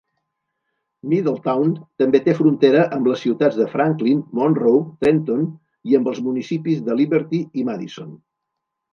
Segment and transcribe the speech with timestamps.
[1.09, 5.43] Middletown també té frontera amb les ciutats de Franklin, Monroe, Trenton
[5.91, 8.09] i amb els municipis de Liberty i Madison.